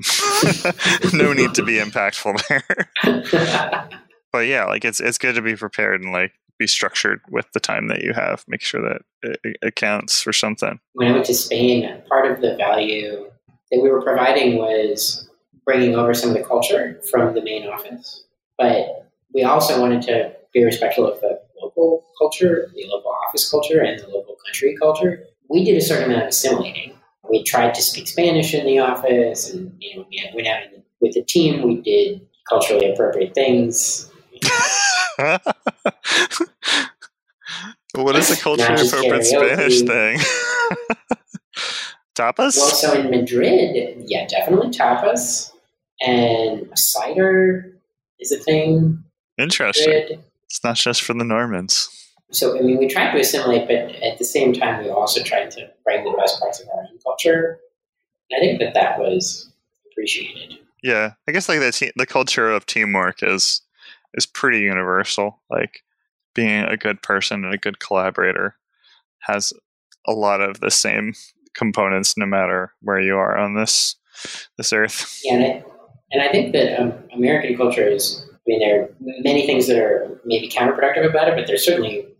no 1.12 1.32
need 1.32 1.54
to 1.54 1.62
be 1.62 1.74
impactful 1.74 2.40
there. 2.48 3.88
But 4.32 4.46
yeah, 4.46 4.64
like 4.64 4.84
it's 4.84 5.00
it's 5.00 5.18
good 5.18 5.34
to 5.34 5.42
be 5.42 5.56
prepared 5.56 6.02
and 6.02 6.12
like 6.12 6.32
be 6.58 6.66
structured 6.66 7.20
with 7.30 7.46
the 7.52 7.60
time 7.60 7.88
that 7.88 8.02
you 8.02 8.12
have. 8.12 8.44
Make 8.48 8.60
sure 8.60 8.82
that 8.82 9.02
it, 9.22 9.56
it 9.62 9.76
counts 9.76 10.20
for 10.22 10.32
something. 10.32 10.78
When 10.94 11.08
I 11.08 11.12
went 11.12 11.24
to 11.26 11.34
Spain, 11.34 12.02
part 12.08 12.30
of 12.30 12.40
the 12.40 12.56
value 12.56 13.30
that 13.70 13.80
we 13.80 13.90
were 13.90 14.02
providing 14.02 14.56
was 14.56 15.28
bringing 15.64 15.94
over 15.94 16.14
some 16.14 16.30
of 16.30 16.36
the 16.36 16.44
culture 16.44 17.00
from 17.10 17.34
the 17.34 17.42
main 17.42 17.66
office, 17.66 18.24
but 18.58 19.10
we 19.32 19.42
also 19.42 19.80
wanted 19.80 20.02
to 20.02 20.32
be 20.52 20.64
respectful 20.64 21.10
of 21.10 21.20
the 21.20 21.40
local 21.62 22.04
culture, 22.18 22.70
the 22.74 22.86
local 22.88 23.12
office 23.28 23.48
culture, 23.50 23.80
and 23.80 24.00
the 24.00 24.08
local 24.08 24.36
country 24.44 24.76
culture. 24.80 25.24
We 25.48 25.64
did 25.64 25.76
a 25.76 25.80
certain 25.80 26.10
amount 26.10 26.22
of 26.22 26.28
assimilating 26.28 26.94
we 27.30 27.44
tried 27.44 27.74
to 27.74 27.82
speak 27.82 28.08
Spanish 28.08 28.52
in 28.52 28.66
the 28.66 28.80
office, 28.80 29.50
and 29.50 29.72
you 29.78 29.96
know, 29.96 30.06
we 30.10 30.30
went 30.34 30.48
out 30.48 30.62
with 31.00 31.14
the 31.14 31.22
team. 31.22 31.62
We 31.62 31.80
did 31.80 32.20
culturally 32.48 32.92
appropriate 32.92 33.34
things. 33.34 34.09
what 37.94 38.16
is 38.16 38.30
a 38.30 38.36
culturally 38.36 38.86
appropriate 38.86 39.24
Spanish 39.24 39.82
thing? 39.82 40.18
tapas? 42.14 42.56
Well, 42.56 42.70
so 42.70 42.92
in 42.94 43.10
Madrid, 43.10 44.04
yeah, 44.06 44.26
definitely 44.26 44.70
tapas, 44.70 45.50
and 46.00 46.70
cider 46.74 47.72
is 48.18 48.32
a 48.32 48.38
thing. 48.38 49.02
Interesting. 49.38 49.92
Madrid. 49.92 50.24
It's 50.44 50.64
not 50.64 50.76
just 50.76 51.02
for 51.02 51.14
the 51.14 51.24
Normans 51.24 51.88
so 52.32 52.56
I 52.56 52.62
mean, 52.62 52.78
we 52.78 52.88
tried 52.88 53.12
to 53.12 53.18
assimilate, 53.18 53.66
but 53.66 54.02
at 54.02 54.18
the 54.18 54.24
same 54.24 54.52
time, 54.52 54.82
we 54.82 54.90
also 54.90 55.22
tried 55.22 55.50
to 55.52 55.68
bring 55.84 56.04
the 56.04 56.16
best 56.16 56.40
parts 56.40 56.60
of 56.60 56.68
our 56.68 56.82
own 56.82 56.98
culture. 57.02 57.58
And 58.30 58.38
I 58.38 58.46
think 58.46 58.60
that 58.60 58.74
that 58.74 58.98
was 58.98 59.50
appreciated. 59.90 60.58
Yeah, 60.82 61.12
I 61.28 61.32
guess 61.32 61.48
like 61.48 61.60
the 61.60 61.72
te- 61.72 61.92
the 61.96 62.06
culture 62.06 62.50
of 62.50 62.66
teamwork 62.66 63.22
is 63.22 63.62
is 64.14 64.26
pretty 64.26 64.60
universal. 64.60 65.40
Like 65.50 65.82
being 66.34 66.64
a 66.64 66.76
good 66.76 67.02
person 67.02 67.44
and 67.44 67.54
a 67.54 67.58
good 67.58 67.80
collaborator 67.80 68.56
has 69.20 69.52
a 70.06 70.12
lot 70.12 70.40
of 70.40 70.60
the 70.60 70.70
same 70.70 71.14
components, 71.54 72.16
no 72.16 72.26
matter 72.26 72.72
where 72.80 73.00
you 73.00 73.16
are 73.16 73.36
on 73.36 73.54
this 73.54 73.96
this 74.56 74.72
earth. 74.72 75.20
Yeah, 75.24 75.34
and 75.34 75.44
I, 75.44 75.64
and 76.12 76.22
I 76.22 76.32
think 76.32 76.52
that 76.52 76.80
um, 76.80 76.92
American 77.14 77.56
culture 77.56 77.86
is. 77.86 78.24
I 78.32 78.42
mean, 78.46 78.60
there 78.60 78.82
are 78.82 78.88
many 79.20 79.46
things 79.46 79.68
that 79.68 79.78
are 79.78 80.18
maybe 80.24 80.48
counterproductive 80.48 81.08
about 81.08 81.28
it, 81.28 81.36
but 81.36 81.46
there's 81.46 81.64
certainly 81.64 82.10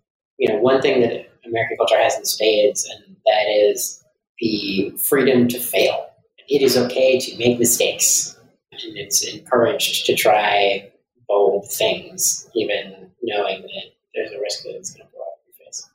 you 0.41 0.49
know, 0.49 0.59
one 0.59 0.81
thing 0.81 1.03
that 1.03 1.31
American 1.47 1.77
culture 1.77 1.99
has 1.99 2.17
in 2.17 2.25
spades, 2.25 2.89
and 2.89 3.15
that 3.27 3.47
is 3.47 4.03
the 4.39 4.91
freedom 4.97 5.47
to 5.49 5.61
fail. 5.61 6.07
It 6.49 6.63
is 6.63 6.77
okay 6.77 7.21
to 7.21 7.39
make 7.39 7.59
mistakes, 7.59 8.37
and 8.73 8.97
it's 8.97 9.23
encouraged 9.23 10.07
to 10.07 10.17
try 10.17 10.90
bold 11.31 11.71
things, 11.71 12.51
even 12.55 13.11
knowing 13.23 13.63
that 13.63 13.85
there's 14.15 14.33
a 14.33 14.41
risk 14.41 14.65
that 14.65 14.75
it's 14.75 14.91
going 14.91 15.07
to 15.07 15.13
blow 15.13 15.23
up 15.23 15.39
your 15.47 15.55
face. 15.67 15.89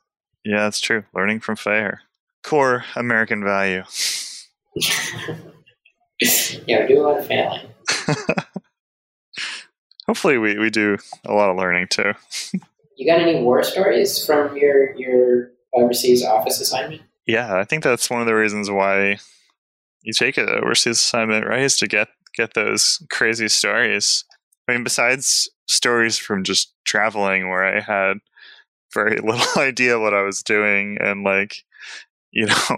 Yeah, 0.44 0.60
that's 0.60 0.80
true. 0.80 1.04
Learning 1.14 1.40
from 1.40 1.56
failure, 1.56 2.00
core 2.42 2.84
American 2.96 3.44
value. 3.44 3.82
yeah, 6.66 6.82
we 6.82 6.88
do 6.88 7.00
a 7.00 7.02
lot 7.02 7.18
of 7.18 7.26
failing. 7.26 7.66
Hopefully, 10.06 10.38
we, 10.38 10.58
we 10.58 10.70
do 10.70 10.96
a 11.26 11.34
lot 11.34 11.50
of 11.50 11.56
learning 11.56 11.88
too. 11.90 12.12
You 12.96 13.10
got 13.10 13.20
any 13.20 13.42
war 13.42 13.62
stories 13.62 14.24
from 14.24 14.56
your 14.56 14.94
your 14.96 15.50
overseas 15.74 16.24
office 16.24 16.60
assignment? 16.60 17.02
Yeah, 17.26 17.56
I 17.56 17.64
think 17.64 17.82
that's 17.82 18.08
one 18.08 18.20
of 18.20 18.26
the 18.26 18.34
reasons 18.34 18.70
why 18.70 19.18
you 20.02 20.12
take 20.12 20.38
an 20.38 20.48
overseas 20.48 20.98
assignment, 20.98 21.44
right? 21.46 21.62
Is 21.62 21.76
to 21.78 21.88
get 21.88 22.08
get 22.34 22.54
those 22.54 23.04
crazy 23.10 23.48
stories. 23.48 24.24
I 24.68 24.72
mean, 24.72 24.84
besides 24.84 25.48
stories 25.66 26.18
from 26.18 26.44
just 26.44 26.72
traveling, 26.84 27.48
where 27.48 27.64
I 27.64 27.80
had 27.80 28.18
very 28.92 29.16
little 29.22 29.62
idea 29.62 30.00
what 30.00 30.14
I 30.14 30.22
was 30.22 30.42
doing, 30.42 30.98
and 31.00 31.24
like, 31.24 31.64
you 32.32 32.46
know, 32.46 32.76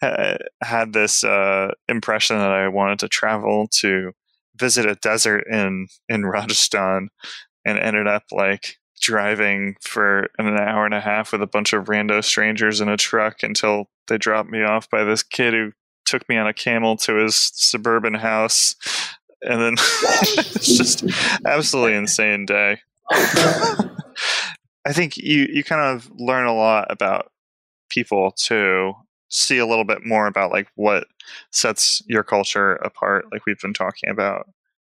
had 0.62 0.92
this 0.92 1.24
uh, 1.24 1.72
impression 1.88 2.38
that 2.38 2.52
I 2.52 2.68
wanted 2.68 2.98
to 3.00 3.08
travel 3.08 3.68
to 3.80 4.12
visit 4.56 4.86
a 4.86 4.94
desert 4.96 5.46
in 5.50 5.88
in 6.08 6.26
Rajasthan, 6.26 7.10
and 7.64 7.78
ended 7.78 8.06
up 8.06 8.24
like 8.32 8.78
driving 9.00 9.76
for 9.82 10.28
an 10.38 10.56
hour 10.56 10.86
and 10.86 10.94
a 10.94 11.00
half 11.00 11.32
with 11.32 11.42
a 11.42 11.46
bunch 11.46 11.72
of 11.72 11.84
rando 11.84 12.24
strangers 12.24 12.80
in 12.80 12.88
a 12.88 12.96
truck 12.96 13.42
until 13.42 13.90
they 14.08 14.16
dropped 14.16 14.50
me 14.50 14.62
off 14.62 14.88
by 14.88 15.04
this 15.04 15.22
kid 15.22 15.52
who 15.52 15.72
took 16.06 16.26
me 16.28 16.36
on 16.36 16.46
a 16.46 16.54
camel 16.54 16.96
to 16.96 17.16
his 17.16 17.36
suburban 17.36 18.14
house 18.14 18.74
and 19.46 19.60
then 19.60 19.72
it's 19.78 20.76
just 20.76 21.04
absolutely 21.46 21.94
insane 21.94 22.46
day 22.46 22.78
I 24.86 24.92
think 24.92 25.16
you 25.16 25.48
you 25.50 25.64
kind 25.64 25.82
of 25.82 26.10
learn 26.16 26.46
a 26.46 26.54
lot 26.54 26.86
about 26.90 27.32
people 27.90 28.30
too. 28.32 28.94
See 29.28 29.58
a 29.58 29.66
little 29.66 29.84
bit 29.84 30.06
more 30.06 30.28
about 30.28 30.52
like 30.52 30.68
what 30.76 31.08
sets 31.50 32.02
your 32.06 32.22
culture 32.22 32.74
apart, 32.76 33.26
like 33.32 33.46
we've 33.46 33.60
been 33.60 33.74
talking 33.74 34.10
about. 34.10 34.48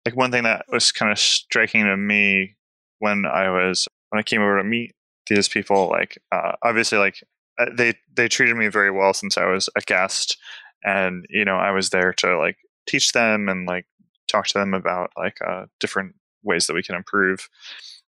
Like 0.05 0.15
one 0.15 0.31
thing 0.31 0.43
that 0.43 0.65
was 0.71 0.91
kind 0.91 1.11
of 1.11 1.19
striking 1.19 1.83
to 1.83 1.97
me 1.97 2.55
when 2.99 3.25
I 3.25 3.49
was 3.49 3.87
when 4.09 4.19
I 4.19 4.23
came 4.23 4.41
over 4.41 4.57
to 4.57 4.63
meet 4.63 4.95
these 5.27 5.49
people, 5.49 5.89
like 5.89 6.17
uh, 6.31 6.53
obviously 6.63 6.97
like 6.97 7.21
uh, 7.59 7.65
they 7.73 7.93
they 8.15 8.29
treated 8.29 8.55
me 8.55 8.67
very 8.67 8.91
well 8.91 9.13
since 9.13 9.37
I 9.37 9.45
was 9.45 9.69
a 9.75 9.81
guest, 9.81 10.37
and 10.85 11.25
you 11.29 11.43
know 11.43 11.57
I 11.57 11.71
was 11.71 11.89
there 11.89 12.13
to 12.13 12.37
like 12.37 12.57
teach 12.87 13.11
them 13.11 13.49
and 13.49 13.67
like 13.67 13.85
talk 14.31 14.47
to 14.47 14.57
them 14.57 14.73
about 14.73 15.11
like 15.17 15.37
uh, 15.45 15.65
different 15.79 16.15
ways 16.43 16.67
that 16.67 16.73
we 16.73 16.83
can 16.83 16.95
improve. 16.95 17.49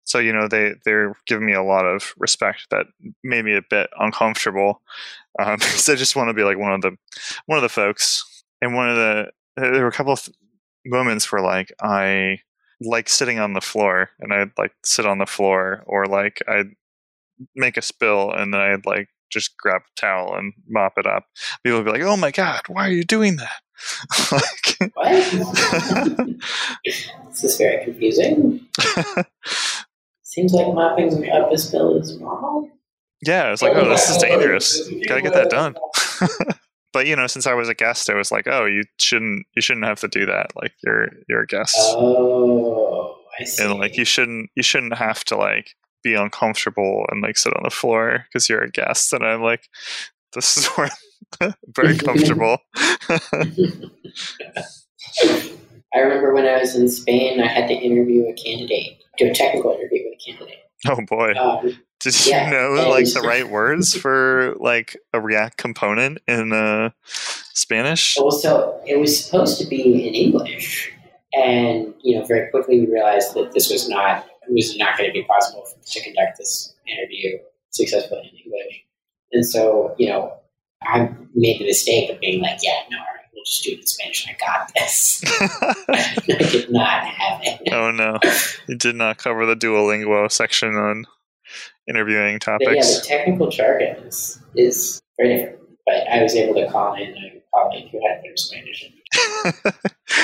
So 0.05 0.19
you 0.19 0.33
know 0.33 0.47
they 0.47 0.73
they're 0.85 1.15
giving 1.25 1.45
me 1.45 1.53
a 1.53 1.63
lot 1.63 1.85
of 1.85 2.13
respect 2.17 2.67
that 2.69 2.85
made 3.23 3.45
me 3.45 3.55
a 3.55 3.63
bit 3.69 3.89
uncomfortable 3.99 4.81
um, 5.39 5.55
because 5.59 5.89
I 5.89 5.95
just 5.95 6.15
want 6.15 6.29
to 6.29 6.33
be 6.33 6.43
like 6.43 6.57
one 6.57 6.73
of 6.73 6.81
the 6.81 6.95
one 7.45 7.57
of 7.57 7.63
the 7.63 7.69
folks. 7.69 8.23
And 8.61 8.73
one 8.73 8.89
of 8.89 8.95
the 8.95 9.31
there 9.57 9.81
were 9.81 9.87
a 9.87 9.91
couple 9.91 10.13
of 10.13 10.27
moments 10.85 11.31
where 11.31 11.41
like 11.41 11.73
I 11.81 12.39
like 12.81 13.09
sitting 13.09 13.39
on 13.39 13.53
the 13.53 13.61
floor 13.61 14.11
and 14.19 14.33
I'd 14.33 14.51
like 14.57 14.73
sit 14.83 15.05
on 15.05 15.17
the 15.17 15.25
floor 15.25 15.83
or 15.87 16.05
like 16.05 16.41
I'd 16.47 16.71
make 17.55 17.77
a 17.77 17.81
spill 17.81 18.31
and 18.31 18.53
then 18.53 18.61
I'd 18.61 18.85
like 18.85 19.09
just 19.31 19.57
grab 19.57 19.81
a 19.81 19.99
towel 19.99 20.35
and 20.35 20.53
mop 20.67 20.93
it 20.97 21.07
up. 21.07 21.25
People 21.63 21.79
would 21.79 21.85
be 21.85 21.91
like, 21.91 22.01
"Oh 22.01 22.17
my 22.17 22.31
god, 22.31 22.61
why 22.67 22.87
are 22.87 22.91
you 22.91 23.03
doing 23.03 23.37
that?" 23.37 23.61
Like, 24.31 24.91
what? 24.93 25.11
this 27.25 27.43
is 27.43 27.57
very 27.57 27.83
confusing. 27.83 28.67
Seems 30.23 30.53
like 30.53 30.73
mopping 30.73 31.29
up 31.31 31.51
a 31.51 31.57
spill 31.57 31.97
is 31.97 32.19
normal. 32.19 32.69
Yeah, 33.25 33.51
it's 33.51 33.61
like, 33.61 33.75
oh, 33.75 33.87
this 33.87 34.09
is 34.09 34.17
dangerous. 34.17 34.89
Gotta 35.07 35.21
get 35.21 35.33
that 35.33 35.49
done. 35.49 35.75
but 36.93 37.07
you 37.07 37.15
know, 37.15 37.27
since 37.27 37.47
I 37.47 37.53
was 37.53 37.69
a 37.69 37.73
guest, 37.73 38.09
I 38.09 38.15
was 38.15 38.31
like, 38.31 38.47
oh, 38.47 38.65
you 38.65 38.83
shouldn't, 38.99 39.45
you 39.55 39.61
shouldn't 39.61 39.85
have 39.85 39.99
to 40.01 40.07
do 40.07 40.25
that. 40.25 40.51
Like, 40.55 40.73
you're, 40.83 41.09
you're 41.29 41.41
a 41.41 41.47
guest. 41.47 41.75
Oh, 41.79 43.17
I 43.39 43.45
see. 43.45 43.63
And 43.63 43.79
like, 43.79 43.97
you 43.97 44.05
shouldn't, 44.05 44.49
you 44.55 44.63
shouldn't 44.63 44.97
have 44.97 45.23
to 45.25 45.37
like 45.37 45.75
be 46.03 46.13
uncomfortable 46.13 47.05
and 47.09 47.21
like 47.21 47.37
sit 47.37 47.53
on 47.55 47.63
the 47.63 47.69
floor 47.69 48.25
because 48.27 48.47
you're 48.47 48.61
a 48.61 48.69
guest. 48.69 49.11
And 49.11 49.25
I'm 49.25 49.41
like, 49.41 49.67
this 50.33 50.55
is 50.55 50.65
where 50.75 50.89
very 51.75 51.97
comfortable. 51.97 52.57
I 55.93 55.99
remember 55.99 56.33
when 56.33 56.45
I 56.45 56.59
was 56.59 56.75
in 56.75 56.89
Spain, 56.89 57.39
I 57.39 57.47
had 57.47 57.67
to 57.67 57.73
interview 57.73 58.27
a 58.27 58.33
candidate, 58.33 58.97
do 59.17 59.29
a 59.29 59.33
technical 59.33 59.71
interview 59.71 60.03
with 60.05 60.19
a 60.19 60.31
candidate. 60.31 60.59
Oh 60.87 60.99
boy. 61.07 61.33
Um, 61.33 61.77
Did 61.99 62.25
you 62.25 62.31
yeah, 62.31 62.49
know 62.49 62.89
like 62.89 63.11
the 63.11 63.21
right 63.21 63.49
words 63.49 63.95
for 63.95 64.55
like 64.59 64.97
a 65.13 65.21
React 65.21 65.57
component 65.57 66.19
in 66.27 66.51
uh, 66.51 66.89
Spanish? 67.05 68.17
Well, 68.19 68.31
so 68.31 68.81
it 68.85 68.99
was 68.99 69.23
supposed 69.23 69.59
to 69.61 69.67
be 69.67 70.07
in 70.07 70.13
English, 70.13 70.91
and 71.33 71.93
you 72.01 72.19
know, 72.19 72.25
very 72.25 72.51
quickly 72.51 72.81
we 72.81 72.91
realized 72.91 73.33
that 73.35 73.53
this 73.53 73.71
was 73.71 73.87
not 73.87 74.27
it 74.47 74.53
was 74.53 74.77
not 74.77 74.97
going 74.97 75.09
to 75.09 75.13
be 75.13 75.23
possible 75.23 75.65
to 75.85 76.03
conduct 76.03 76.37
this 76.37 76.75
interview 76.87 77.37
successfully 77.71 78.29
in 78.31 78.39
English. 78.45 78.85
And 79.31 79.45
so, 79.45 79.95
you 79.97 80.07
know, 80.07 80.33
I 80.87 81.09
made 81.33 81.59
the 81.59 81.65
mistake 81.65 82.09
of 82.09 82.19
being 82.19 82.41
like, 82.41 82.59
yeah, 82.61 82.79
no, 82.91 82.97
all 82.97 83.03
right, 83.03 83.25
we'll 83.33 83.43
just 83.43 83.63
do 83.63 83.71
it 83.71 83.79
in 83.79 83.85
Spanish. 83.85 84.27
I 84.27 84.35
got 84.45 84.71
this. 84.75 85.23
I 85.89 86.15
did 86.27 86.71
not 86.71 87.05
have 87.05 87.41
it. 87.43 87.61
Oh, 87.71 87.91
no. 87.91 88.19
You 88.67 88.77
did 88.77 88.95
not 88.95 89.17
cover 89.17 89.45
the 89.45 89.55
Duolingo 89.55 90.31
section 90.31 90.75
on 90.75 91.05
interviewing 91.87 92.39
topics. 92.39 92.69
But 92.69 92.75
yeah, 92.75 92.83
the 92.83 93.05
technical 93.05 93.49
jargon 93.49 93.95
is, 94.07 94.39
is 94.55 95.01
very 95.17 95.37
different. 95.37 95.59
But 95.85 96.07
I 96.07 96.23
was 96.23 96.35
able 96.35 96.55
to 96.55 96.69
call 96.71 96.95
in 96.95 97.09
a 97.09 97.43
colleague 97.53 97.89
who 97.91 98.01
had 98.07 98.21
Spanish. 98.39 98.91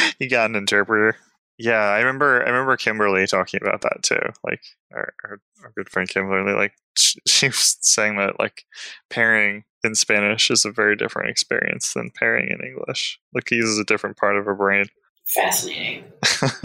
you 0.20 0.30
got 0.30 0.50
an 0.50 0.56
interpreter. 0.56 1.18
Yeah, 1.62 1.90
I 1.90 2.00
remember. 2.00 2.44
I 2.44 2.50
remember 2.50 2.76
Kimberly 2.76 3.28
talking 3.28 3.60
about 3.62 3.82
that 3.82 4.02
too. 4.02 4.20
Like 4.44 4.62
our, 4.92 5.14
our, 5.24 5.40
our 5.64 5.72
good 5.76 5.90
friend 5.90 6.10
Kimberly, 6.10 6.54
like 6.54 6.74
she, 6.98 7.20
she 7.28 7.48
was 7.48 7.78
saying 7.82 8.18
that 8.18 8.40
like 8.40 8.66
pairing 9.12 9.64
in 9.84 9.94
Spanish 9.94 10.50
is 10.50 10.66
a 10.66 10.72
very 10.72 10.96
different 10.96 11.30
experience 11.30 11.94
than 11.94 12.10
pairing 12.16 12.50
in 12.50 12.66
English. 12.66 13.20
Like 13.36 13.48
he 13.50 13.58
uses 13.58 13.78
a 13.78 13.84
different 13.84 14.18
part 14.18 14.38
of 14.38 14.46
her 14.46 14.56
brain. 14.56 14.86
Fascinating. 15.28 16.06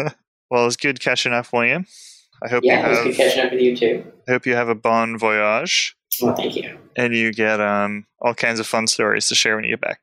well, 0.51 0.67
it's 0.67 0.77
good 0.77 0.99
catching 0.99 1.35
up, 1.35 1.53
William. 1.53 1.87
I 2.43 2.49
hope 2.49 2.65
yeah, 2.65 2.89
you 2.89 2.95
have. 2.95 3.05
Good 3.05 3.17
catching 3.17 3.45
up 3.45 3.53
with 3.53 3.61
you 3.61 3.77
too. 3.77 4.13
I 4.27 4.33
hope 4.33 4.47
you 4.47 4.55
have 4.55 4.71
a 4.71 4.75
bon 4.75 5.19
voyage. 5.19 5.95
Well, 6.23 6.35
thank 6.35 6.57
you. 6.57 6.79
And 6.97 7.15
you 7.15 7.35
get 7.35 7.61
um, 7.61 8.07
all 8.19 8.33
kinds 8.33 8.61
of 8.61 8.67
fun 8.67 8.87
stories 8.87 9.29
to 9.29 9.35
share 9.35 9.57
when 9.57 9.65
you 9.65 9.73
get 9.73 9.83
back. 9.83 10.01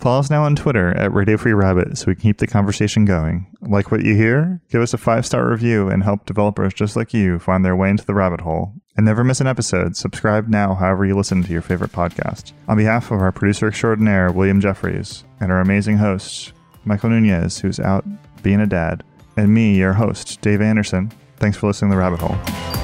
Follow 0.00 0.18
us 0.18 0.30
now 0.30 0.42
on 0.44 0.56
Twitter 0.56 0.88
at 0.96 1.12
Radio 1.12 1.36
Free 1.36 1.52
Rabbit 1.52 1.96
so 1.96 2.06
we 2.06 2.14
can 2.14 2.22
keep 2.22 2.38
the 2.38 2.46
conversation 2.46 3.04
going. 3.04 3.46
Like 3.60 3.90
what 3.90 4.04
you 4.04 4.16
hear? 4.16 4.60
Give 4.70 4.80
us 4.80 4.94
a 4.94 4.98
five 4.98 5.24
star 5.24 5.48
review 5.48 5.88
and 5.88 6.02
help 6.02 6.26
developers 6.26 6.74
just 6.74 6.96
like 6.96 7.14
you 7.14 7.38
find 7.38 7.64
their 7.64 7.76
way 7.76 7.90
into 7.90 8.04
the 8.04 8.14
rabbit 8.14 8.40
hole. 8.40 8.72
And 8.96 9.06
never 9.06 9.22
miss 9.22 9.40
an 9.40 9.46
episode. 9.46 9.96
Subscribe 9.96 10.48
now, 10.48 10.74
however 10.74 11.06
you 11.06 11.16
listen 11.16 11.42
to 11.42 11.52
your 11.52 11.62
favorite 11.62 11.92
podcast. 11.92 12.52
On 12.68 12.76
behalf 12.76 13.10
of 13.10 13.20
our 13.20 13.32
producer 13.32 13.68
extraordinaire, 13.68 14.32
William 14.32 14.60
Jeffries, 14.60 15.24
and 15.40 15.52
our 15.52 15.60
amazing 15.60 15.98
host, 15.98 16.52
Michael 16.84 17.10
Nunez, 17.10 17.58
who's 17.58 17.80
out 17.80 18.04
being 18.42 18.60
a 18.60 18.66
dad, 18.66 19.02
and 19.36 19.54
me, 19.54 19.76
your 19.78 19.94
host, 19.94 20.40
Dave 20.42 20.60
Anderson, 20.60 21.10
thanks 21.36 21.56
for 21.56 21.68
listening 21.68 21.90
to 21.90 21.94
The 21.96 22.00
Rabbit 22.00 22.20
Hole. 22.20 22.81